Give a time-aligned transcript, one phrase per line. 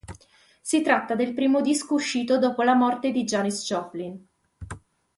[0.63, 4.27] Si tratta del primo disco uscito dopo la morte di Janis Joplin.